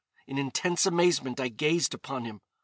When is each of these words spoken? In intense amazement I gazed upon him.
In 0.25 0.39
intense 0.39 0.87
amazement 0.87 1.39
I 1.39 1.49
gazed 1.49 1.93
upon 1.93 2.25
him. 2.25 2.39